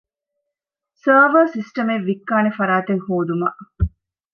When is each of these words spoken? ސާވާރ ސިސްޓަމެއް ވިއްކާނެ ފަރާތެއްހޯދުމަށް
ސާވާރ 1.03 1.45
ސިސްޓަމެއް 1.55 2.05
ވިއްކާނެ 2.07 2.49
ފަރާތެއްހޯދުމަށް 2.57 3.59